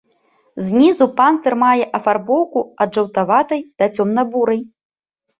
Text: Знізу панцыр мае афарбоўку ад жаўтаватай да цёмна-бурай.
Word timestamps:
Знізу 0.67 1.05
панцыр 1.17 1.53
мае 1.63 1.83
афарбоўку 1.99 2.63
ад 2.85 2.89
жаўтаватай 2.99 3.61
да 3.83 3.89
цёмна-бурай. 3.99 4.59